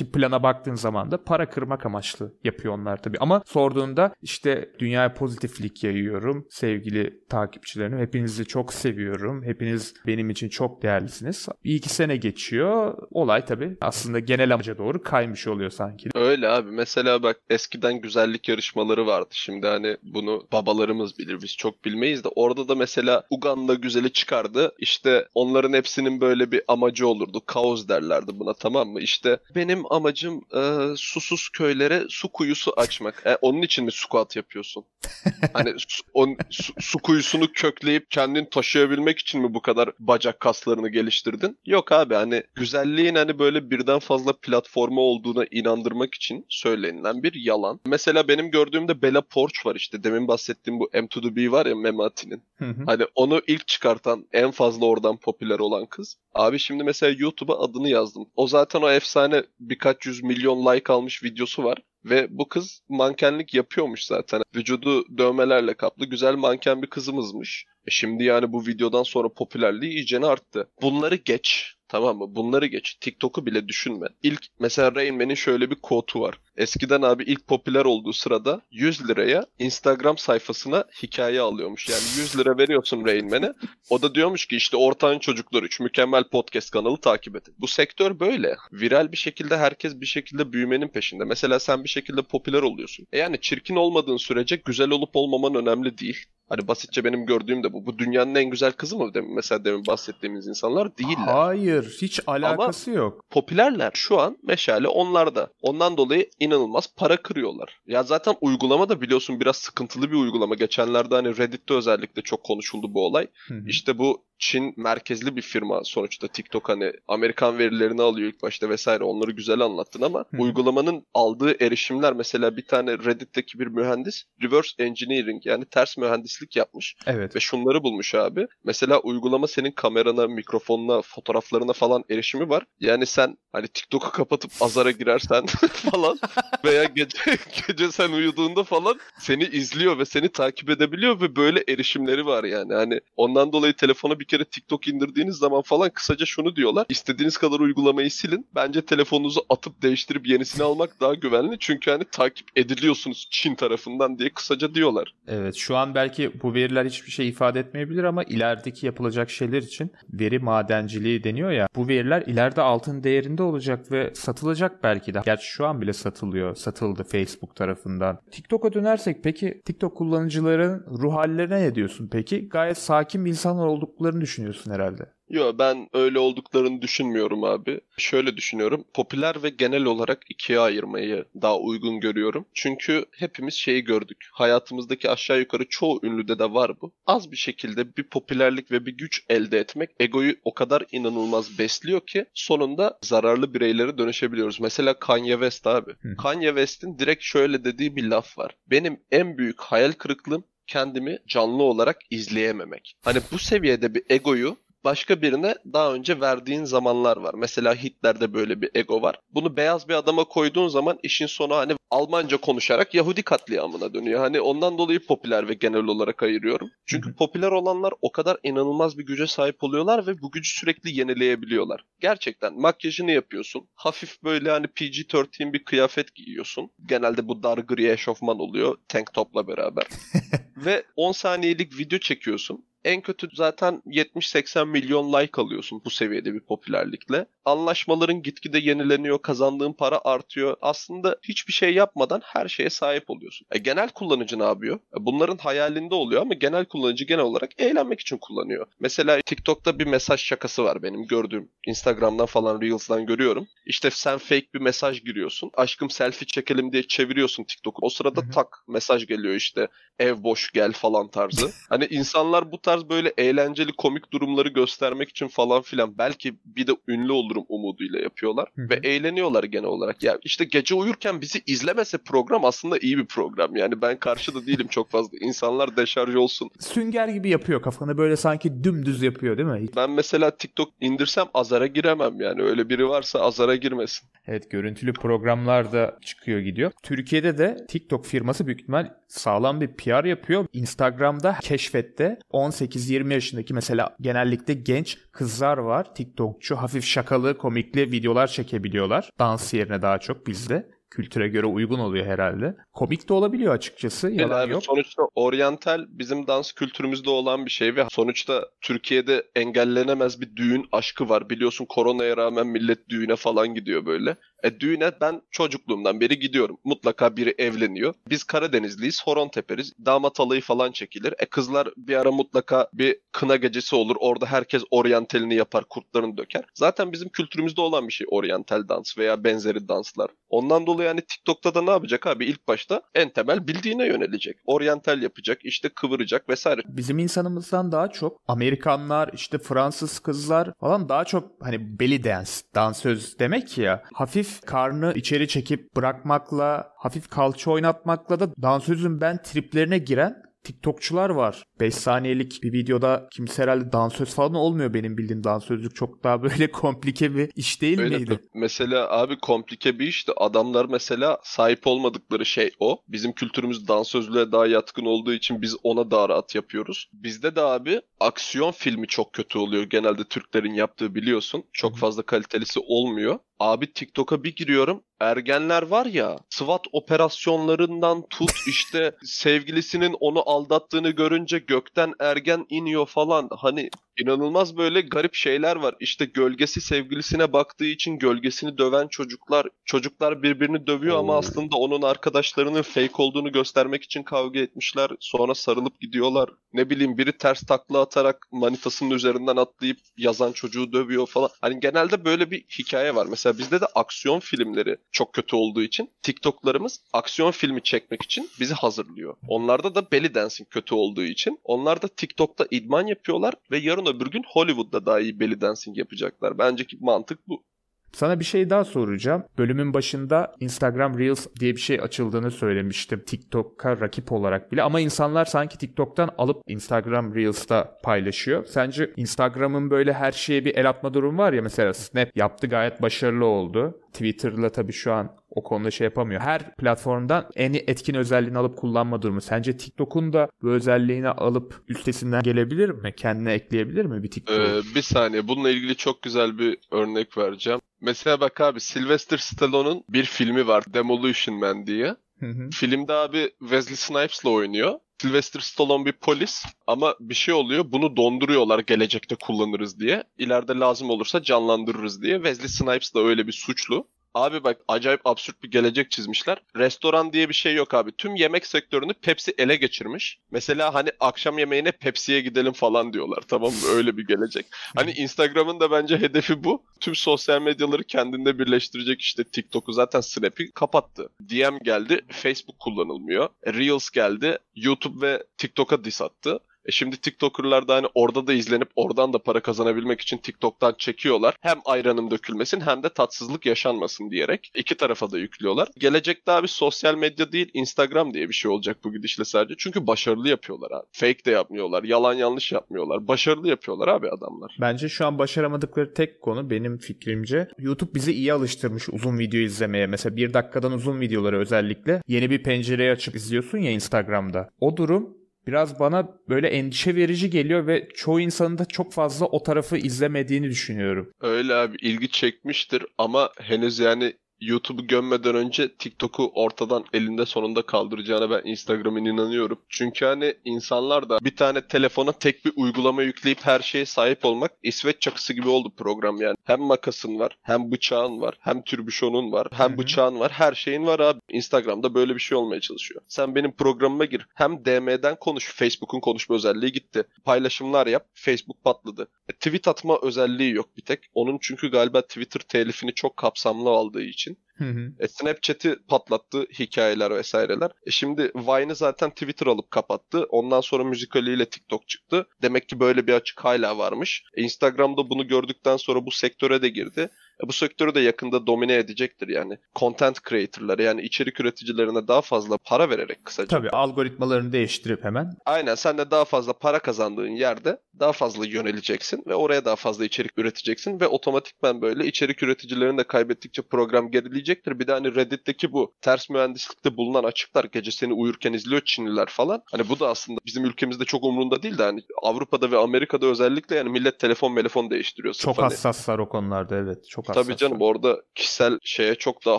vadedeki 0.01 0.13
plana 0.13 0.43
baktığın 0.43 0.75
zaman 0.75 1.11
da 1.11 1.25
para 1.25 1.51
kırmak 1.51 1.87
amaçlı 1.87 2.33
yapıyor 2.45 2.75
onlar 2.75 3.03
tabii. 3.03 3.19
Ama 3.21 3.43
sorduğunda 3.47 4.15
işte 4.23 4.71
dünyaya 4.79 5.15
pozitiflik 5.15 5.85
yayıyorum 5.85 6.47
sevgili 6.51 7.21
takipçilerim. 7.29 7.99
Hepinizi 7.99 8.45
çok 8.45 8.73
seviyorum. 8.73 9.43
Hepiniz 9.45 9.95
benim 10.07 10.31
için 10.31 10.49
çok 10.49 10.83
değerlisiniz. 10.83 11.49
Bir 11.65 11.75
iki 11.75 11.89
sene 11.89 12.17
geçiyor. 12.17 12.95
Olay 13.11 13.45
tabii 13.45 13.77
aslında 13.81 14.19
genel 14.19 14.55
amaca 14.55 14.79
doğru 14.79 15.03
kaymış 15.03 15.47
oluyor 15.47 15.71
sanki. 15.71 16.09
Öyle 16.15 16.49
abi. 16.49 16.71
Mesela 16.71 17.23
bak 17.23 17.37
eskiden 17.51 18.01
güzellik 18.01 18.49
yarışmaları 18.49 19.07
vardı. 19.07 19.29
Şimdi 19.31 19.67
hani 19.67 19.97
bunu 20.03 20.47
babalarımız 20.53 21.19
bilir. 21.19 21.43
Biz 21.43 21.57
çok 21.57 21.85
bilmeyiz 21.85 22.25
de. 22.25 22.29
Orada 22.37 22.69
da 22.69 22.75
mesela 22.75 23.23
Uganda 23.31 23.75
güzeli 23.75 24.13
çıkardı. 24.13 24.73
İşte 24.79 25.29
onların 25.35 25.73
hepsinin 25.73 26.21
böyle 26.21 26.53
bir 26.53 26.63
amacı 26.69 27.09
olurdu. 27.09 27.41
Kaos 27.47 27.89
derlerdi 27.89 28.39
buna 28.39 28.55
tamam 28.55 28.89
mı? 28.89 29.01
İşte 29.01 29.39
benim 29.55 29.90
amacım 29.91 30.41
e, 30.55 30.95
susuz 30.97 31.49
köylere 31.49 32.05
su 32.09 32.29
kuyusu 32.29 32.73
açmak. 32.77 33.23
E, 33.27 33.37
onun 33.37 33.63
için 33.63 33.85
mi 33.85 33.93
squat 33.93 34.37
yapıyorsun? 34.37 34.85
hani 35.53 35.75
su, 35.79 36.03
on, 36.15 36.37
su, 36.51 36.73
su 36.81 36.99
kuyusunu 36.99 37.53
kökleyip 37.53 38.11
kendin 38.11 38.45
taşıyabilmek 38.45 39.19
için 39.19 39.41
mi 39.41 39.55
bu 39.55 39.63
kadar 39.63 39.91
bacak 39.99 40.41
kaslarını 40.41 40.89
geliştirdin? 40.89 41.59
Yok 41.67 41.93
abi 41.93 42.15
hani 42.15 42.43
güzelliğin 42.55 43.15
hani 43.15 43.39
böyle 43.39 43.71
birden 43.71 43.99
fazla 43.99 44.33
platformu 44.33 45.01
olduğuna 45.01 45.45
inandırmak 45.51 46.15
için 46.15 46.47
söylenilen 46.49 47.23
bir 47.23 47.35
yalan. 47.35 47.81
Mesela 47.87 48.29
benim 48.29 48.51
gördüğümde 48.51 49.03
Bella 49.03 49.21
Porch 49.21 49.67
var 49.67 49.75
işte 49.75 50.05
demin 50.05 50.29
bahsettiğim 50.29 50.81
bu 50.81 50.91
M 50.93 51.09
to 51.09 51.21
the 51.21 51.37
B 51.37 51.53
var 51.53 51.67
ya 51.67 51.75
Memati'nin. 51.75 52.43
Hani 52.87 53.07
onu 53.15 53.41
ilk 53.47 53.69
çıkartan 53.69 54.27
en 54.33 54.51
fazla 54.51 54.87
oradan 54.87 55.17
popüler 55.17 55.59
olan 55.59 55.87
kız. 55.87 56.17
Abi 56.35 56.59
şimdi 56.59 56.85
mesela 56.85 57.15
YouTube'a 57.19 57.65
adını 57.65 57.89
yazdım. 57.89 58.27
O 58.37 58.47
zaten 58.47 58.83
o 58.83 58.91
efsane 58.91 59.45
birkaç 59.81 60.07
yüz 60.07 60.23
milyon 60.23 60.67
like 60.67 60.93
almış 60.93 61.23
videosu 61.23 61.65
var. 61.65 61.79
Ve 62.05 62.27
bu 62.31 62.49
kız 62.49 62.83
mankenlik 62.89 63.55
yapıyormuş 63.55 64.05
zaten. 64.05 64.43
Vücudu 64.57 65.19
dövmelerle 65.19 65.75
kaplı 65.75 66.07
güzel 66.07 66.35
manken 66.35 66.83
bir 66.83 66.87
kızımızmış. 66.87 67.67
E 67.87 67.91
şimdi 67.91 68.25
yani 68.25 68.53
bu 68.53 68.67
videodan 68.67 69.03
sonra 69.03 69.29
popülerliği 69.33 69.93
iyicene 69.93 70.27
arttı. 70.27 70.71
Bunları 70.83 71.15
geç. 71.15 71.75
Tamam 71.91 72.19
mı? 72.19 72.35
Bunları 72.35 72.67
geç. 72.67 72.95
TikTok'u 73.01 73.47
bile 73.47 73.69
düşünme. 73.69 74.07
İlk 74.23 74.47
mesela 74.61 74.95
Rain 74.95 75.17
Man'in 75.17 75.35
şöyle 75.35 75.71
bir 75.71 75.75
kotu 75.75 76.21
var. 76.21 76.41
Eskiden 76.57 77.03
abi 77.03 77.23
ilk 77.25 77.47
popüler 77.47 77.85
olduğu 77.85 78.13
sırada 78.13 78.63
100 78.71 79.09
liraya 79.09 79.47
Instagram 79.59 80.19
sayfasına 80.19 80.85
hikaye 81.03 81.41
alıyormuş. 81.41 81.89
Yani 81.89 82.03
100 82.19 82.39
lira 82.39 82.59
veriyorsun 82.59 83.05
Rain 83.05 83.31
Man'e. 83.31 83.53
O 83.91 84.03
da 84.03 84.15
diyormuş 84.15 84.47
ki 84.47 84.57
işte 84.57 84.77
Ortağın 84.77 85.19
Çocuklar 85.19 85.63
3 85.63 85.81
mükemmel 85.81 86.25
podcast 86.25 86.71
kanalı 86.71 86.97
takip 86.97 87.37
edin. 87.37 87.55
Bu 87.59 87.69
sektör 87.69 88.21
böyle. 88.21 88.57
Viral 88.73 89.13
bir 89.13 89.17
şekilde 89.17 89.57
herkes 89.57 90.01
bir 90.01 90.07
şekilde 90.07 90.53
büyümenin 90.53 90.89
peşinde. 90.89 91.25
Mesela 91.25 91.61
sen 91.61 91.85
bir 91.85 91.89
şekilde 91.89 92.23
popüler 92.23 92.63
oluyorsun. 92.63 93.07
E 93.13 93.19
yani 93.19 93.41
çirkin 93.41 93.77
olmadığın 93.77 94.17
sürece 94.17 94.57
güzel 94.57 94.91
olup 94.91 95.11
olmaman 95.15 95.55
önemli 95.55 95.99
değil. 95.99 96.27
Hani 96.51 96.69
basitçe 96.69 97.05
benim 97.05 97.27
gördüğüm 97.27 97.63
de 97.63 97.73
bu. 97.73 97.87
Bu 97.87 97.99
dünyanın 97.99 98.35
en 98.35 98.45
güzel 98.45 98.73
kızı 98.73 98.97
mı 98.97 99.15
demin 99.15 99.35
mesela 99.35 99.65
demin 99.65 99.87
bahsettiğimiz 99.87 100.47
insanlar 100.47 100.97
değiller. 100.97 101.35
Hayır, 101.35 101.99
hiç 102.03 102.21
alakası 102.27 102.91
Ama 102.91 102.99
yok. 103.01 103.25
Popülerler 103.31 103.91
şu 103.95 104.21
an 104.21 104.39
meşale 104.43 104.89
onlarda. 104.89 105.51
Ondan 105.63 105.97
dolayı 105.97 106.31
inanılmaz 106.41 106.95
para 106.97 107.17
kırıyorlar. 107.17 107.81
Ya 107.87 108.03
zaten 108.03 108.35
uygulama 108.41 108.89
da 108.89 109.01
biliyorsun 109.01 109.41
biraz 109.41 109.57
sıkıntılı 109.57 110.11
bir 110.11 110.17
uygulama. 110.17 110.55
Geçenlerde 110.55 111.15
hani 111.15 111.39
Reddit'te 111.39 111.75
özellikle 111.75 112.23
çok 112.23 112.45
konuşuldu 112.45 112.95
bu 112.95 113.07
olay. 113.07 113.27
İşte 113.67 113.99
bu 113.99 114.25
Çin 114.41 114.75
merkezli 114.77 115.37
bir 115.37 115.43
firma 115.43 115.85
sonuçta 115.85 116.29
TikTok 116.29 116.69
hani 116.69 116.93
Amerikan 117.09 117.59
verilerini 117.59 118.03
alıyor 118.03 118.29
ilk 118.29 118.43
başta 118.43 118.69
vesaire 118.69 119.05
onları 119.05 119.31
güzel 119.31 119.61
anlattın 119.61 120.03
ama 120.03 120.19
Hı. 120.19 120.43
uygulamanın 120.43 121.07
aldığı 121.15 121.65
erişimler 121.65 122.13
mesela 122.13 122.57
bir 122.57 122.67
tane 122.67 122.93
Reddit'teki 122.93 123.59
bir 123.59 123.67
mühendis 123.67 124.25
reverse 124.43 124.85
engineering 124.85 125.47
yani 125.47 125.65
ters 125.65 125.97
mühendislik 125.97 126.57
yapmış. 126.57 126.97
Evet. 127.07 127.37
Ve 127.37 127.41
şunları 127.41 127.83
bulmuş 127.83 128.15
abi. 128.15 128.47
Mesela 128.65 129.01
uygulama 129.01 129.47
senin 129.47 129.73
kamerana, 129.73 130.27
mikrofonuna, 130.27 131.03
fotoğraflarına 131.03 131.73
falan 131.73 132.05
erişimi 132.11 132.49
var. 132.49 132.67
Yani 132.81 133.07
sen 133.07 133.39
hani 133.53 133.69
TikTok'u 133.69 134.13
kapatıp 134.13 134.51
azara 134.61 134.91
girersen 134.91 135.47
falan 135.91 136.19
veya 136.65 136.85
gece 136.85 137.19
gece 137.69 137.93
sen 137.93 138.13
uyuduğunda 138.13 138.65
falan 138.65 139.01
seni 139.19 139.45
izliyor 139.45 139.99
ve 139.99 140.05
seni 140.05 140.29
takip 140.29 140.71
edebiliyor 140.71 141.21
ve 141.21 141.37
böyle 141.37 141.65
erişimleri 141.69 142.27
var 142.27 142.45
yani. 142.45 142.75
Hani 142.75 143.01
ondan 143.17 143.53
dolayı 143.53 143.75
telefona 143.75 144.21
bir 144.21 144.30
kere 144.31 144.45
TikTok 144.45 144.89
indirdiğiniz 144.89 145.37
zaman 145.37 145.63
falan 145.63 145.91
kısaca 145.91 146.27
şunu 146.27 146.57
diyorlar. 146.57 146.87
İstediğiniz 146.89 147.37
kadar 147.37 147.61
uygulamayı 147.61 148.11
silin. 148.11 148.47
Bence 148.55 148.83
telefonunuzu 148.83 149.41
atıp 149.51 149.83
değiştirip 149.83 150.29
yenisini 150.29 150.63
almak 150.65 151.01
daha 151.01 151.15
güvenli. 151.15 151.57
Çünkü 151.59 151.91
hani 151.91 152.05
takip 152.05 152.47
ediliyorsunuz 152.57 153.29
Çin 153.31 153.55
tarafından 153.55 154.19
diye 154.19 154.31
kısaca 154.31 154.75
diyorlar. 154.75 155.15
Evet 155.29 155.55
şu 155.55 155.77
an 155.77 155.95
belki 155.95 156.43
bu 156.43 156.55
veriler 156.55 156.85
hiçbir 156.85 157.11
şey 157.11 157.29
ifade 157.29 157.61
etmeyebilir 157.61 158.05
ama 158.05 158.23
ilerideki 158.23 158.87
yapılacak 158.87 159.31
şeyler 159.31 159.63
için 159.63 159.93
veri 160.13 160.39
madenciliği 160.39 161.25
deniyor 161.25 161.51
ya. 161.51 161.69
Bu 161.77 161.89
veriler 161.89 162.23
ileride 162.27 162.61
altın 162.61 163.05
değerinde 163.05 163.43
olacak 163.43 163.93
ve 163.93 164.11
satılacak 164.15 164.83
belki 164.83 165.15
de. 165.15 165.21
Gerçi 165.25 165.47
şu 165.47 165.67
an 165.67 165.81
bile 165.81 165.93
satılıyor. 165.93 166.55
Satıldı 166.55 167.05
Facebook 167.05 167.57
tarafından. 167.57 168.21
TikTok'a 168.31 168.73
dönersek 168.73 169.17
peki 169.23 169.63
TikTok 169.65 169.97
kullanıcıların 169.97 170.85
ruh 170.99 171.15
hallerine 171.15 171.61
ne 171.61 171.75
diyorsun 171.75 172.09
peki? 172.13 172.49
Gayet 172.49 172.79
sakin 172.79 173.25
bir 173.25 173.31
insanlar 173.31 173.67
olduklarını 173.67 174.20
düşünüyorsun 174.21 174.71
herhalde. 174.71 175.07
Yo 175.31 175.53
ben 175.59 175.89
öyle 175.93 176.19
olduklarını 176.19 176.83
düşünmüyorum 176.83 177.45
abi. 177.45 177.81
Şöyle 177.99 178.37
düşünüyorum. 178.37 178.85
Popüler 178.95 179.43
ve 179.43 179.49
genel 179.49 179.85
olarak 179.85 180.23
ikiye 180.31 180.61
ayırmayı 180.61 181.25
daha 181.43 181.59
uygun 181.59 182.01
görüyorum. 182.01 182.47
Çünkü 182.55 183.05
hepimiz 183.11 183.55
şeyi 183.55 183.85
gördük. 183.85 184.29
Hayatımızdaki 184.33 185.11
aşağı 185.11 185.39
yukarı 185.39 185.69
çoğu 185.69 186.01
ünlüde 186.03 186.39
de 186.39 186.53
var 186.53 186.81
bu. 186.81 186.93
Az 187.07 187.33
bir 187.33 187.37
şekilde 187.37 187.97
bir 187.97 188.03
popülerlik 188.03 188.71
ve 188.71 188.87
bir 188.87 188.97
güç 188.97 189.25
elde 189.29 189.59
etmek 189.59 189.91
egoyu 190.01 190.35
o 190.45 190.55
kadar 190.55 190.85
inanılmaz 190.93 191.59
besliyor 191.59 192.01
ki 192.07 192.25
sonunda 192.35 192.99
zararlı 193.03 193.55
bireylere 193.55 193.99
dönüşebiliyoruz. 193.99 194.61
Mesela 194.61 194.99
Kanye 194.99 195.33
West 195.33 195.67
abi. 195.67 195.91
Hı. 196.03 196.17
Kanye 196.17 196.49
West'in 196.49 196.99
direkt 196.99 197.23
şöyle 197.23 197.65
dediği 197.65 197.97
bir 197.97 198.05
laf 198.05 198.39
var. 198.39 198.57
Benim 198.67 199.01
en 199.11 199.39
büyük 199.39 199.61
hayal 199.61 199.93
kırıklığım 199.93 200.45
kendimi 200.71 201.19
canlı 201.29 201.63
olarak 201.63 201.97
izleyememek. 202.11 202.97
Hani 203.03 203.21
bu 203.33 203.39
seviyede 203.39 203.95
bir 203.95 204.03
egoyu 204.09 204.57
başka 204.85 205.23
birine 205.23 205.55
daha 205.73 205.95
önce 205.95 206.21
verdiğin 206.21 206.65
zamanlar 206.65 207.17
var. 207.17 207.35
Mesela 207.35 207.75
Hitler'de 207.75 208.35
böyle 208.35 208.61
bir 208.61 208.71
ego 208.75 209.03
var. 209.03 209.19
Bunu 209.31 209.57
beyaz 209.57 209.89
bir 209.89 209.95
adama 209.95 210.25
koyduğun 210.25 210.69
zaman 210.69 210.99
işin 211.03 211.27
sonu 211.27 211.57
hani 211.57 211.73
Almanca 211.91 212.37
konuşarak 212.37 212.95
Yahudi 212.95 213.23
katliamına 213.23 213.95
dönüyor. 213.95 214.21
Hani 214.21 214.41
ondan 214.41 214.79
dolayı 214.79 215.07
popüler 215.07 215.49
ve 215.49 215.55
genel 215.55 215.85
olarak 215.85 216.23
ayırıyorum. 216.23 216.71
Çünkü 216.87 217.15
popüler 217.15 217.51
olanlar 217.51 217.93
o 218.03 218.13
kadar 218.13 218.37
inanılmaz 218.43 218.99
bir 218.99 219.07
güce 219.07 219.27
sahip 219.27 219.65
oluyorlar 219.65 220.07
ve 220.07 220.23
bu 220.23 220.31
gücü 220.31 220.51
sürekli 220.51 220.99
yenileyebiliyorlar. 220.99 221.85
Gerçekten 222.01 222.61
makyajını 222.61 223.11
yapıyorsun. 223.11 223.69
Hafif 223.75 224.23
böyle 224.23 224.51
hani 224.51 224.67
PG-13 224.67 225.53
bir 225.53 225.65
kıyafet 225.65 226.15
giyiyorsun. 226.15 226.71
Genelde 226.87 227.29
bu 227.29 227.43
dar 227.43 227.59
gri 227.59 227.91
eşofman 227.91 228.39
oluyor 228.39 228.77
tank 228.89 229.15
topla 229.15 229.49
beraber. 229.49 229.85
ve 230.57 230.85
10 230.97 231.13
saniyelik 231.13 231.79
video 231.79 231.99
çekiyorsun 231.99 232.65
en 232.85 233.01
kötü 233.01 233.29
zaten 233.35 233.83
70-80 233.87 234.67
milyon 234.67 235.13
like 235.13 235.41
alıyorsun 235.41 235.83
bu 235.85 235.91
seviyede 235.91 236.35
bir 236.35 236.41
popülerlikle. 236.41 237.27
Anlaşmaların 237.45 238.23
gitgide 238.23 238.59
yenileniyor, 238.59 239.23
kazandığın 239.23 239.73
para 239.73 240.01
artıyor. 240.05 240.57
Aslında 240.61 241.17
hiçbir 241.23 241.53
şey 241.53 241.75
yapmadan 241.75 242.21
her 242.25 242.49
şeye 242.49 242.71
sahip 242.71 243.11
oluyorsun. 243.11 243.47
E, 243.51 243.59
genel 243.59 243.89
kullanıcı 243.89 244.39
ne 244.39 244.45
yapıyor? 244.45 244.77
E, 244.77 245.07
bunların 245.07 245.37
hayalinde 245.37 245.95
oluyor 245.95 246.23
ama 246.23 246.35
genel 246.35 246.65
kullanıcı 246.65 247.05
genel 247.05 247.25
olarak 247.25 247.61
eğlenmek 247.61 248.01
için 248.01 248.19
kullanıyor. 248.19 248.67
Mesela 248.81 249.21
TikTok'ta 249.27 249.79
bir 249.79 249.87
mesaj 249.87 250.21
şakası 250.21 250.65
var 250.65 250.83
benim 250.83 251.07
gördüğüm. 251.07 251.49
Instagram'dan 251.67 252.27
falan 252.27 252.61
Reels'dan 252.61 253.07
görüyorum. 253.07 253.49
İşte 253.67 253.91
sen 253.91 254.19
fake 254.19 254.47
bir 254.55 254.61
mesaj 254.61 255.05
giriyorsun. 255.05 255.51
Aşkım 255.55 255.91
selfie 255.91 256.27
çekelim 256.27 256.73
diye 256.73 256.83
çeviriyorsun 256.83 257.45
TikTok'u. 257.45 257.79
O 257.87 257.89
sırada 257.89 258.31
tak 258.31 258.65
mesaj 258.69 259.07
geliyor 259.07 259.35
işte 259.35 259.69
ev 259.99 260.23
boş 260.23 260.53
gel 260.53 260.73
falan 260.73 261.09
tarzı. 261.09 261.51
Hani 261.69 261.87
insanlar 261.91 262.53
bu 262.53 262.61
tarz 262.61 262.70
tarz 262.71 262.89
böyle 262.91 263.13
eğlenceli 263.19 263.73
komik 263.73 264.13
durumları 264.13 264.49
göstermek 264.49 265.09
için 265.09 265.29
falan 265.29 265.63
filan 265.63 265.99
belki 265.99 266.35
bir 266.45 266.67
de 266.67 266.73
ünlü 266.89 267.13
olurum 267.13 267.45
umuduyla 267.49 268.01
yapıyorlar 268.01 268.49
Hı-hı. 268.55 268.71
ve 268.71 268.81
eğleniyorlar 268.89 269.45
genel 269.45 269.65
olarak. 269.65 270.03
Ya 270.03 270.19
işte 270.23 270.45
gece 270.45 270.75
uyurken 270.75 271.21
bizi 271.21 271.43
izlemese 271.47 271.99
program 271.99 272.45
aslında 272.45 272.79
iyi 272.79 272.99
bir 272.99 273.07
program. 273.07 273.57
Yani 273.57 273.83
ben 273.83 273.97
karşıda 273.97 274.47
değilim 274.47 274.67
çok 274.67 274.91
fazla. 274.91 275.19
İnsanlar 275.21 275.77
deşarj 275.77 276.15
olsun. 276.15 276.51
Sünger 276.59 277.09
gibi 277.09 277.29
yapıyor 277.29 277.63
kafanı 277.63 277.99
böyle 277.99 278.17
sanki 278.17 278.65
dümdüz 278.65 279.03
yapıyor 279.03 279.39
değil 279.39 279.49
mi? 279.49 279.69
Ben 279.77 279.91
mesela 279.91 280.31
TikTok 280.31 280.69
indirsem 280.81 281.27
azara 281.35 281.67
giremem 281.67 282.21
yani. 282.21 282.43
Öyle 282.43 282.69
biri 282.69 282.89
varsa 282.89 283.21
azara 283.21 283.57
girmesin. 283.57 284.09
Evet 284.27 284.51
görüntülü 284.51 284.93
programlar 284.93 285.73
da 285.73 285.99
çıkıyor 286.05 286.41
gidiyor. 286.41 286.73
Türkiye'de 286.83 287.39
de 287.39 287.67
TikTok 287.69 288.07
firması 288.07 288.47
büyük 288.47 288.61
ihtimal 288.61 288.91
sağlam 289.09 289.61
bir 289.61 289.69
PR 289.69 290.05
yapıyor. 290.05 290.47
Instagram'da 290.53 291.37
keşfette 291.43 292.19
18-20 292.63 293.13
yaşındaki 293.13 293.55
mesela 293.55 293.97
genellikle 294.01 294.55
genç 294.55 294.99
kızlar 295.13 295.59
var. 295.59 295.95
TikTokçu 295.95 296.57
hafif 296.57 296.85
şakalı 296.85 297.39
komikli 297.39 297.93
videolar 297.93 298.27
çekebiliyorlar. 298.27 299.11
Dans 299.19 299.55
yerine 299.55 299.83
daha 299.83 299.99
çok 299.99 300.27
bizde 300.27 300.71
kültüre 300.91 301.29
göre 301.29 301.47
uygun 301.47 301.79
oluyor 301.79 302.07
herhalde. 302.07 302.57
Komik 302.73 303.09
de 303.09 303.13
olabiliyor 303.13 303.55
açıkçası. 303.55 304.11
Yalan 304.11 304.41
evet, 304.41 304.53
yok. 304.53 304.65
Sonuçta 304.65 305.03
oryantal 305.15 305.87
bizim 305.89 306.27
dans 306.27 306.53
kültürümüzde 306.53 307.11
olan 307.11 307.47
bir 307.47 307.51
şey 307.51 307.77
ve 307.77 307.87
sonuçta 307.91 308.49
Türkiye'de 308.61 309.27
engellenemez 309.37 310.21
bir 310.21 310.37
düğün 310.37 310.67
aşkı 310.73 311.09
var. 311.09 311.31
Biliyorsun 311.31 311.67
koronaya 311.69 312.17
rağmen 312.17 312.47
millet 312.47 312.89
düğüne 312.89 313.17
falan 313.17 313.55
gidiyor 313.55 313.87
böyle. 313.87 314.17
E 314.43 314.61
düğüne 314.61 314.93
ben 315.01 315.23
çocukluğumdan 315.31 316.01
beri 316.01 316.19
gidiyorum. 316.19 316.57
Mutlaka 316.65 317.17
biri 317.17 317.35
evleniyor. 317.39 317.95
Biz 318.09 318.25
Karadenizliyiz, 318.25 319.03
horon 319.05 319.29
teperiz. 319.29 319.73
Damat 319.87 320.21
alayı 320.21 320.41
falan 320.41 320.73
çekilir. 320.73 321.15
E 321.19 321.27
kızlar 321.27 321.69
bir 321.77 321.97
ara 321.97 322.13
mutlaka 322.13 322.69
bir 322.73 322.97
kına 323.13 323.37
gecesi 323.37 323.77
olur. 323.77 323.97
Orada 324.01 324.27
herkes 324.27 324.63
oryantalini 324.71 325.35
yapar, 325.35 325.65
kurtlarını 325.65 326.17
döker. 326.17 326.45
Zaten 326.55 326.93
bizim 326.93 327.09
kültürümüzde 327.09 327.61
olan 327.61 327.89
bir 327.89 327.93
şey 327.93 328.07
oryantal 328.11 328.69
dans 328.69 328.99
veya 328.99 329.25
benzeri 329.25 329.69
danslar. 329.69 330.11
Ondan 330.29 330.67
dolayı 330.67 330.80
yani 330.83 331.01
TikTok'ta 331.01 331.55
da 331.55 331.63
ne 331.63 331.71
yapacak 331.71 332.07
abi? 332.07 332.25
İlk 332.27 332.49
başta 332.49 332.83
en 332.95 333.09
temel 333.13 333.49
bildiğine 333.49 333.87
yönelecek. 333.87 334.37
Oryantal 334.45 335.03
yapacak, 335.03 335.39
işte 335.45 335.69
kıvıracak 335.69 336.29
vesaire. 336.29 336.61
Bizim 336.69 336.99
insanımızdan 336.99 337.73
daha 337.73 337.89
çok 337.89 338.21
Amerikanlar, 338.29 339.11
işte 339.15 339.39
Fransız 339.39 339.99
kızlar 339.99 340.53
falan 340.61 340.89
daha 340.89 341.05
çok 341.05 341.31
hani 341.41 341.81
belly 341.81 342.05
dance, 342.05 342.31
dansöz 342.55 343.19
demek 343.19 343.59
ya. 343.59 343.83
Hafif 343.95 344.41
karnı 344.41 344.93
içeri 344.97 345.29
çekip 345.29 345.77
bırakmakla, 345.77 346.71
hafif 346.77 347.09
kalça 347.09 347.51
oynatmakla 347.51 348.21
da 348.21 348.29
dansözün 348.43 349.01
ben 349.01 349.23
triplerine 349.23 349.79
giren 349.79 350.30
TikTokçular 350.45 351.11
var. 351.11 351.43
5 351.61 351.75
saniyelik 351.75 352.43
bir 352.43 352.53
videoda 352.53 353.09
kimse 353.13 353.43
herhalde 353.43 353.73
dansöz 353.73 354.15
falan 354.15 354.35
olmuyor 354.35 354.75
benim 354.75 354.99
bildiğim 354.99 355.25
dansözlük 355.25 355.77
çok 355.77 356.05
daha 356.05 356.23
böyle 356.23 356.51
komplike 356.51 357.15
bir 357.15 357.31
iş 357.37 357.63
değil 357.63 357.81
Öyle 357.81 357.97
miydi? 357.97 358.19
Mesela 358.35 358.91
abi 358.91 359.19
komplike 359.19 359.79
bir 359.79 359.87
işte 359.87 360.13
adamlar 360.17 360.65
mesela 360.65 361.19
sahip 361.23 361.67
olmadıkları 361.67 362.27
şey 362.27 362.51
o. 362.59 362.83
Bizim 362.89 363.13
kültürümüz 363.13 363.69
dansözlüğe 363.69 364.33
daha 364.33 364.47
yatkın 364.47 364.85
olduğu 364.85 365.13
için 365.13 365.43
biz 365.43 365.57
ona 365.63 365.91
daha 365.91 366.09
rahat 366.09 366.35
yapıyoruz. 366.35 366.91
Bizde 366.93 367.37
de 367.37 367.41
abi 367.41 367.81
aksiyon 368.01 368.51
filmi 368.53 368.87
çok 368.87 369.13
kötü 369.13 369.39
oluyor 369.39 369.63
genelde 369.63 370.05
Türklerin 370.05 370.55
yaptığı 370.55 370.95
biliyorsun. 370.95 371.45
Çok 371.53 371.79
fazla 371.79 372.03
kalitelisi 372.03 372.61
olmuyor. 372.61 373.19
Abi 373.39 373.73
TikTok'a 373.73 374.25
bir 374.25 374.37
giriyorum. 374.37 374.83
Ergenler 375.01 375.63
var 375.63 375.87
ya 375.87 376.19
SWAT 376.31 376.67
operasyonlarından 376.73 378.05
tut 378.11 378.33
işte 378.49 378.95
sevgilisinin 379.05 379.97
onu 380.01 380.31
aldattığını 380.31 380.91
görünce 380.91 381.39
gökten 381.39 381.95
ergen 382.01 382.47
iniyor 382.49 382.87
falan. 382.87 383.29
Hani 383.39 383.71
inanılmaz 384.01 384.57
böyle 384.57 384.81
garip 384.81 385.15
şeyler 385.15 385.57
var. 385.57 385.75
İşte 385.81 386.05
gölgesi 386.05 386.61
sevgilisine 386.61 387.33
baktığı 387.33 387.65
için 387.65 387.99
gölgesini 387.99 388.59
döven 388.59 388.89
çocuklar. 388.89 389.47
Çocuklar 389.65 390.23
birbirini 390.23 390.67
dövüyor 390.67 390.99
ama 390.99 391.19
aslında 391.19 391.57
onun 391.57 391.83
arkadaşlarının 391.83 392.63
fake 392.63 393.03
olduğunu 393.03 393.33
göstermek 393.33 393.83
için 393.83 394.03
kavga 394.03 394.41
etmişler. 394.41 394.91
Sonra 395.01 395.35
sarılıp 395.35 395.81
gidiyorlar. 395.81 396.31
Ne 396.53 396.71
bileyim 396.71 396.99
biri 396.99 397.13
ters 397.13 397.41
takla 397.41 397.81
atarak 397.81 398.27
manitasının 398.33 398.91
üzerinden 398.91 399.37
atlayıp 399.37 399.79
yazan 399.97 400.33
çocuğu 400.33 400.73
dövüyor 400.73 401.07
falan. 401.07 401.31
Hani 401.41 401.61
genelde 401.61 402.05
böyle 402.05 402.31
bir 402.31 402.45
hikaye 402.59 402.95
var. 402.95 403.07
Mesela 403.11 403.39
bizde 403.39 403.61
de 403.61 403.67
aksiyon 403.67 404.21
filmleri 404.21 404.77
çok 404.93 405.13
kötü 405.13 405.37
olduğu 405.37 405.63
için 405.63 405.91
TikTok'larımız 406.03 406.81
aksiyon 406.93 407.31
filmi 407.31 407.63
çekmek 407.63 408.03
için 408.03 408.31
bizi 408.41 408.55
hazırlıyor. 408.55 409.17
Onlarda 409.29 409.75
da 409.75 409.91
belly 409.91 410.15
dancing 410.15 410.49
kötü 410.49 410.75
olduğu 410.75 411.05
için 411.05 411.39
onlar 411.45 411.83
da 411.83 411.89
TikTok'ta 411.89 412.47
idman 412.51 412.87
yapıyorlar 412.87 413.35
ve 413.51 413.59
yarın 413.59 413.87
öbür 413.91 414.07
gün 414.07 414.23
Hollywood'da 414.27 414.87
daha 414.87 415.01
iyi 415.01 415.21
belly 415.21 415.41
dancing 415.41 415.79
yapacaklar. 415.79 416.39
Bence 416.39 416.67
ki 416.67 416.79
mantık 416.81 417.29
bu. 417.29 417.45
Sana 417.93 418.21
bir 418.21 418.25
şey 418.25 418.51
daha 418.51 418.65
soracağım. 418.65 419.25
Bölümün 419.39 419.75
başında 419.75 420.35
Instagram 420.41 420.99
Reels 420.99 421.27
diye 421.41 421.57
bir 421.57 421.61
şey 421.61 421.81
açıldığını 421.81 422.31
söylemiştim. 422.31 423.03
TikTok'a 423.07 423.81
rakip 423.81 424.13
olarak 424.13 424.53
bile 424.53 424.63
ama 424.63 424.81
insanlar 424.81 425.25
sanki 425.25 425.59
TikTok'tan 425.59 426.11
alıp 426.19 426.43
Instagram 426.47 427.15
Reels'ta 427.15 427.79
paylaşıyor. 427.83 428.45
Sence 428.47 428.91
Instagram'ın 428.97 429.71
böyle 429.71 429.93
her 429.93 430.13
şeye 430.13 430.45
bir 430.45 430.55
el 430.57 430.69
atma 430.69 430.95
durumu 430.95 431.19
var 431.19 431.33
ya 431.33 431.43
mesela 431.43 431.75
Snap 431.75 432.17
yaptı 432.17 432.47
gayet 432.47 432.83
başarılı 432.83 433.25
oldu. 433.25 433.81
Twitter'la 433.93 434.53
tabii 434.53 434.73
şu 434.73 434.93
an 434.93 435.17
o 435.31 435.43
konuda 435.43 435.71
şey 435.71 435.85
yapamıyor. 435.85 436.21
Her 436.21 436.57
platformdan 436.57 437.27
en 437.37 437.53
etkin 437.55 437.95
özelliğini 437.95 438.39
alıp 438.39 438.57
kullanma 438.57 439.03
durumu. 439.03 439.21
Sence 439.21 439.57
TikTok'un 439.57 440.13
da 440.13 440.29
bu 440.43 440.51
özelliğini 440.51 441.09
alıp 441.09 441.63
üstesinden 441.69 442.23
gelebilir 442.23 442.71
mi? 442.71 442.93
Kendine 442.97 443.33
ekleyebilir 443.33 443.85
mi 443.85 444.03
bir 444.03 444.11
TikTok? 444.11 444.39
Ee, 444.39 444.75
bir 444.75 444.83
saniye. 444.83 445.29
Bununla 445.29 445.51
ilgili 445.51 445.77
çok 445.77 446.03
güzel 446.03 446.39
bir 446.39 446.59
örnek 446.71 447.19
vereceğim. 447.19 447.61
Mesela 447.81 448.21
bak 448.21 448.41
abi 448.41 448.61
Sylvester 448.61 449.19
Stallone'un 449.19 449.85
bir 449.89 450.05
filmi 450.05 450.47
var 450.47 450.65
Demolition 450.75 451.39
Man 451.39 451.67
diye. 451.67 451.97
Hı 452.21 452.27
hı. 452.27 452.51
Filmde 452.51 452.93
abi 452.93 453.31
Wesley 453.41 453.77
Snipes'la 453.77 454.31
oynuyor. 454.31 454.79
Sylvester 455.03 455.41
Stallone 455.41 455.85
bir 455.85 455.93
polis 455.93 456.45
ama 456.67 456.95
bir 457.01 457.15
şey 457.15 457.35
oluyor 457.35 457.65
bunu 457.73 457.97
donduruyorlar 457.97 458.59
gelecekte 458.59 459.15
kullanırız 459.15 459.81
diye. 459.81 460.05
İleride 460.19 460.53
lazım 460.53 460.91
olursa 460.91 461.23
canlandırırız 461.23 462.03
diye. 462.03 462.17
Wesley 462.17 462.49
Snipes 462.49 462.95
da 462.95 463.01
öyle 463.01 463.27
bir 463.27 463.33
suçlu. 463.33 463.87
Abi 464.15 464.45
bak 464.45 464.61
acayip 464.69 465.01
absürt 465.05 465.43
bir 465.43 465.51
gelecek 465.51 465.91
çizmişler. 465.91 466.39
Restoran 466.57 467.13
diye 467.13 467.29
bir 467.29 467.35
şey 467.35 467.55
yok 467.55 467.75
abi. 467.75 467.93
Tüm 467.93 468.17
yemek 468.17 468.47
sektörünü 468.47 468.95
Pepsi 468.95 469.35
ele 469.39 469.57
geçirmiş. 469.57 470.19
Mesela 470.31 470.75
hani 470.75 470.91
akşam 471.01 471.39
yemeğine 471.39 471.73
Pepsi'ye 471.73 472.21
gidelim 472.21 472.53
falan 472.53 472.93
diyorlar. 472.93 473.23
Tamam 473.29 473.51
mı? 473.53 473.69
Öyle 473.75 473.97
bir 473.97 474.07
gelecek. 474.07 474.47
Hani 474.77 474.93
Instagram'ın 474.93 475.61
da 475.61 475.71
bence 475.71 475.99
hedefi 475.99 476.45
bu. 476.45 476.63
Tüm 476.81 476.95
sosyal 476.95 477.43
medyaları 477.43 477.85
kendinde 477.85 478.39
birleştirecek 478.39 479.01
işte 479.01 479.25
TikTok'u 479.25 479.73
zaten 479.73 480.01
Snap'i 480.01 480.51
kapattı. 480.53 481.09
DM 481.21 481.59
geldi. 481.65 482.01
Facebook 482.09 482.59
kullanılmıyor. 482.59 483.29
Reels 483.47 483.91
geldi. 483.91 484.39
YouTube 484.57 485.07
ve 485.07 485.25
TikTok'a 485.39 485.85
diss 485.85 486.03
attı. 486.03 486.41
E 486.67 486.73
şimdi 486.73 486.97
TikToker'lar 486.97 487.69
da 487.69 487.75
hani 487.75 487.87
orada 487.95 488.27
da 488.27 488.33
izlenip 488.33 488.69
oradan 488.77 489.13
da 489.13 489.19
para 489.19 489.41
kazanabilmek 489.41 490.01
için 490.01 490.17
TikTok'tan 490.17 490.75
çekiyorlar. 490.79 491.35
Hem 491.41 491.59
ayranım 491.65 492.11
dökülmesin 492.11 492.61
hem 492.61 492.83
de 492.83 492.89
tatsızlık 492.89 493.47
yaşanmasın 493.47 494.11
diyerek 494.11 494.51
iki 494.55 494.75
tarafa 494.75 495.11
da 495.11 495.19
yüklüyorlar. 495.19 495.69
Gelecekte 495.79 496.33
abi 496.33 496.49
sosyal 496.49 496.95
medya 496.95 497.33
değil 497.33 497.51
Instagram 497.55 498.15
diye 498.15 498.29
bir 498.29 498.35
şey 498.35 498.51
olacak 498.51 498.77
bu 498.85 498.93
gidişle 498.93 499.25
sadece. 499.25 499.55
Çünkü 499.59 499.87
başarılı 499.87 500.29
yapıyorlar 500.29 500.71
abi. 500.71 500.87
Fake 500.93 501.25
de 501.25 501.31
yapmıyorlar. 501.31 501.83
Yalan 501.85 502.15
yanlış 502.15 502.53
yapmıyorlar. 502.53 503.09
Başarılı 503.09 503.49
yapıyorlar 503.49 503.89
abi 503.89 504.09
adamlar. 504.09 504.57
Bence 504.61 504.89
şu 504.89 505.07
an 505.07 505.19
başaramadıkları 505.19 505.95
tek 505.95 506.21
konu 506.23 506.51
benim 506.51 506.79
fikrimce 506.79 507.49
YouTube 507.59 507.95
bizi 507.95 508.13
iyi 508.13 508.33
alıştırmış 508.33 508.89
uzun 508.89 509.19
video 509.19 509.41
izlemeye. 509.41 509.87
Mesela 509.87 510.17
bir 510.17 510.35
dakikadan 510.35 510.73
uzun 510.73 511.01
videoları 511.01 511.39
özellikle 511.39 512.03
yeni 512.09 512.31
bir 512.31 512.43
pencereyi 512.43 512.91
açıp 512.91 513.15
izliyorsun 513.15 513.59
ya 513.59 513.71
Instagram'da. 513.71 514.51
O 514.61 514.77
durum 514.77 515.20
biraz 515.51 515.81
bana 515.81 516.09
böyle 516.29 516.49
endişe 516.49 516.97
verici 516.97 517.31
geliyor 517.31 517.67
ve 517.67 517.89
çoğu 517.95 518.21
insanın 518.21 518.59
da 518.59 518.65
çok 518.65 518.93
fazla 518.93 519.27
o 519.27 519.43
tarafı 519.43 519.77
izlemediğini 519.77 520.51
düşünüyorum. 520.51 521.13
Öyle 521.21 521.55
abi 521.55 521.77
ilgi 521.81 522.11
çekmiştir 522.11 522.87
ama 522.99 523.31
henüz 523.41 523.79
yani 523.79 524.13
YouTube'u 524.41 524.87
gömmeden 524.87 525.35
önce 525.35 525.75
TikTok'u 525.75 526.33
ortadan 526.35 526.85
elinde 526.93 527.27
sonunda 527.27 527.63
kaldıracağına 527.63 528.31
ben 528.31 528.51
Instagram'ın 528.51 529.05
inanıyorum. 529.05 529.59
Çünkü 529.69 530.05
hani 530.05 530.35
insanlar 530.45 531.09
da 531.09 531.19
bir 531.25 531.37
tane 531.37 531.67
telefona 531.67 532.13
tek 532.13 532.45
bir 532.45 532.53
uygulama 532.57 533.03
yükleyip 533.03 533.47
her 533.47 533.61
şeye 533.61 533.87
sahip 533.87 534.25
olmak 534.25 534.53
İsveç 534.63 535.01
çakısı 535.01 535.33
gibi 535.33 535.49
oldu 535.49 535.73
program 535.77 536.21
yani. 536.21 536.37
Hem 536.45 536.61
makasın 536.61 537.19
var, 537.19 537.39
hem 537.43 537.73
bıçağın 537.73 538.21
var, 538.21 538.35
hem 538.41 538.63
türbüşonun 538.63 539.33
var, 539.33 539.49
hem 539.53 539.69
Hı-hı. 539.71 539.79
bıçağın 539.79 540.21
var, 540.21 540.33
her 540.33 540.55
şeyin 540.55 540.87
var 540.87 541.01
abi. 541.01 541.21
Instagram'da 541.29 541.95
böyle 541.95 542.15
bir 542.15 542.21
şey 542.21 542.39
olmaya 542.39 542.61
çalışıyor. 542.61 543.01
Sen 543.09 543.35
benim 543.35 543.53
programıma 543.53 544.05
gir. 544.05 544.27
Hem 544.35 544.65
DM'den 544.65 545.17
konuş. 545.17 545.55
Facebook'un 545.55 546.01
konuşma 546.01 546.37
özelliği 546.37 546.73
gitti. 546.73 547.05
Paylaşımlar 547.25 547.87
yap. 547.87 548.07
Facebook 548.15 548.65
patladı. 548.65 549.09
Tweet 549.33 549.69
atma 549.69 549.99
özelliği 550.03 550.55
yok 550.55 550.77
bir 550.77 550.83
tek. 550.83 551.11
Onun 551.15 551.39
çünkü 551.43 551.71
galiba 551.71 552.03
Twitter 552.03 552.41
telifini 552.41 552.95
çok 552.95 553.17
kapsamlı 553.17 553.71
aldığı 553.71 554.03
için. 554.03 554.39
Hı 554.61 554.71
hı. 554.71 554.93
E, 554.99 555.09
Snapchat'i 555.09 555.77
patlattı 555.89 556.47
hikayeler 556.59 557.11
vesaireler. 557.11 557.71
E, 557.87 557.91
şimdi 557.91 558.23
Vine'ı 558.23 558.75
zaten 558.75 559.11
Twitter 559.11 559.47
alıp 559.47 559.71
kapattı. 559.71 560.27
Ondan 560.31 560.61
sonra 560.61 560.85
müzikaliyle 560.85 561.45
TikTok 561.45 561.89
çıktı. 561.89 562.27
Demek 562.43 562.69
ki 562.69 562.81
böyle 562.81 563.07
bir 563.07 563.13
açık 563.13 563.45
hala 563.45 563.79
varmış. 563.79 564.25
E, 564.35 564.43
Instagram'da 564.43 565.11
bunu 565.11 565.29
gördükten 565.29 565.77
sonra 565.77 566.07
bu 566.07 566.11
sektöre 566.11 566.63
de 566.63 566.69
girdi. 566.69 567.09
E, 567.45 567.49
bu 567.49 567.53
sektörü 567.53 567.95
de 567.95 568.01
yakında 568.01 568.47
domine 568.47 568.75
edecektir 568.75 569.29
yani. 569.29 569.59
Content 569.77 570.29
creator'lara 570.29 570.83
yani 570.83 571.03
içerik 571.03 571.41
üreticilerine 571.41 572.09
daha 572.09 572.21
fazla 572.21 572.59
para 572.59 572.91
vererek 572.91 573.25
kısaca. 573.25 573.49
Tabii 573.49 573.71
algoritmalarını 573.71 574.53
değiştirip 574.53 575.05
hemen. 575.05 575.33
Aynen 575.47 575.75
sen 575.75 575.99
de 575.99 576.11
daha 576.11 576.25
fazla 576.25 576.53
para 576.53 576.79
kazandığın 576.79 577.31
yerde 577.31 577.79
daha 578.01 578.13
fazla 578.13 578.47
yöneleceksin 578.47 579.25
ve 579.27 579.35
oraya 579.35 579.65
daha 579.65 579.77
fazla 579.77 580.05
içerik 580.05 580.39
üreteceksin 580.39 581.01
ve 581.01 581.07
otomatikman 581.07 581.83
böyle 581.83 582.07
içerik 582.07 582.43
üreticilerini 582.43 582.99
de 582.99 583.05
kaybettikçe 583.05 583.63
program 583.63 584.11
gerileyecektir. 584.51 584.79
Bir 584.79 584.87
de 584.87 584.93
hani 584.93 585.15
Reddit'teki 585.15 585.73
bu 585.73 585.95
ters 586.01 586.31
mühendislikte 586.31 586.97
bulunan 586.97 587.25
açıklar 587.25 587.65
gece 587.65 587.91
seni 587.91 588.13
uyurken 588.13 588.53
izliyor 588.53 588.83
Çinliler 588.85 589.27
falan. 589.27 589.63
Hani 589.73 589.89
bu 589.89 590.01
da 590.01 590.09
aslında 590.09 590.41
bizim 590.47 590.65
ülkemizde 590.65 591.05
çok 591.05 591.25
umurunda 591.25 591.63
değil 591.63 591.79
de 591.79 591.83
hani 591.83 592.01
Avrupa'da 592.23 592.71
ve 592.71 592.79
Amerika'da 592.79 593.27
özellikle 593.27 593.77
yani 593.77 593.91
millet 593.91 594.19
telefon 594.19 594.57
telefon 594.57 594.91
değiştiriyor. 594.91 595.35
Çok 595.35 595.59
hani. 595.59 595.65
hassaslar 595.65 596.19
o 596.19 596.29
konularda 596.29 596.77
evet. 596.77 597.09
Çok 597.09 597.29
hassaslar. 597.29 597.45
Tabii 597.45 597.57
canım 597.57 597.81
orada 597.81 598.23
kişisel 598.35 598.79
şeye 598.83 599.15
çok 599.15 599.47
daha 599.47 599.59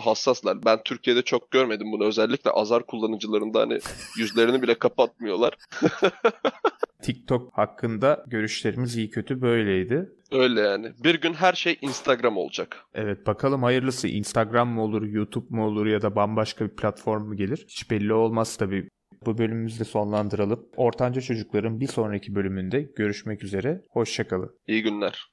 hassaslar. 0.00 0.64
Ben 0.64 0.82
Türkiye'de 0.84 1.22
çok 1.22 1.50
görmedim 1.50 1.92
bunu. 1.92 2.04
Özellikle 2.04 2.50
azar 2.50 2.86
kullanıcılarında 2.86 3.60
hani 3.60 3.78
yüzlerini 4.18 4.62
bile 4.62 4.78
kapatmıyorlar. 4.78 5.54
TikTok 7.02 7.58
hakkında 7.58 8.24
görüşlerimiz 8.26 8.96
iyi 8.96 9.10
kötü 9.10 9.40
böyleydi. 9.42 10.08
Öyle 10.32 10.60
yani. 10.60 10.92
Bir 11.04 11.20
gün 11.20 11.34
her 11.34 11.52
şey 11.52 11.78
Instagram 11.80 12.36
olacak. 12.36 12.84
Evet 12.94 13.26
bakalım 13.26 13.62
hayırlısı 13.62 14.08
Instagram 14.08 14.68
mı 14.68 14.82
olur, 14.82 15.02
YouTube 15.02 15.46
mu 15.50 15.66
olur 15.66 15.86
ya 15.86 16.02
da 16.02 16.16
bambaşka 16.16 16.64
bir 16.64 16.76
platform 16.76 17.22
mu 17.22 17.36
gelir? 17.36 17.64
Hiç 17.68 17.90
belli 17.90 18.12
olmaz 18.12 18.56
tabii. 18.56 18.88
Bu 19.26 19.38
bölümümüzü 19.38 19.80
de 19.80 19.84
sonlandıralım. 19.84 20.66
Ortanca 20.76 21.20
Çocukların 21.20 21.80
bir 21.80 21.86
sonraki 21.86 22.34
bölümünde 22.34 22.82
görüşmek 22.96 23.44
üzere. 23.44 23.82
Hoşçakalın. 23.90 24.50
İyi 24.66 24.82
günler. 24.82 25.26